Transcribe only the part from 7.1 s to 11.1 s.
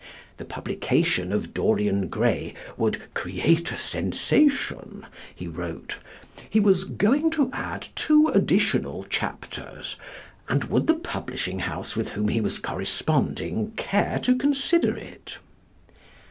to add two additional chapters," and would the